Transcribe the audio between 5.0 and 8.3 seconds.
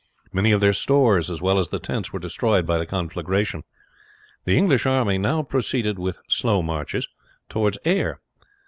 now proceeded with slow marches towards Ayr.